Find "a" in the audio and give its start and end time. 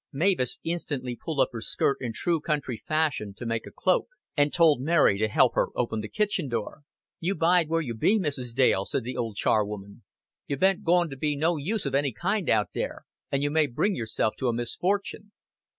3.67-3.71, 14.47-14.53